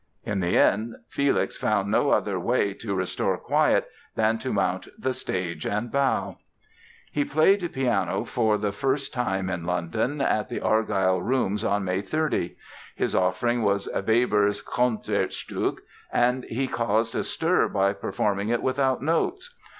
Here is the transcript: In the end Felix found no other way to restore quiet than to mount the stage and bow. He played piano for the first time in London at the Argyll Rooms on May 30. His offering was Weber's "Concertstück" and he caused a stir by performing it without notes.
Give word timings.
In 0.23 0.39
the 0.39 0.57
end 0.57 0.95
Felix 1.09 1.57
found 1.57 1.91
no 1.91 2.09
other 2.09 2.39
way 2.39 2.73
to 2.73 2.95
restore 2.95 3.37
quiet 3.37 3.87
than 4.15 4.39
to 4.39 4.51
mount 4.51 4.87
the 4.97 5.13
stage 5.13 5.67
and 5.67 5.91
bow. 5.91 6.37
He 7.11 7.23
played 7.23 7.71
piano 7.71 8.23
for 8.25 8.57
the 8.57 8.71
first 8.71 9.13
time 9.13 9.47
in 9.47 9.63
London 9.63 10.19
at 10.19 10.49
the 10.49 10.59
Argyll 10.59 11.21
Rooms 11.21 11.63
on 11.63 11.83
May 11.85 12.01
30. 12.01 12.55
His 12.95 13.13
offering 13.13 13.61
was 13.61 13.87
Weber's 13.93 14.63
"Concertstück" 14.63 15.77
and 16.11 16.45
he 16.45 16.67
caused 16.67 17.15
a 17.15 17.23
stir 17.23 17.67
by 17.69 17.93
performing 17.93 18.49
it 18.49 18.63
without 18.63 19.03
notes. 19.03 19.53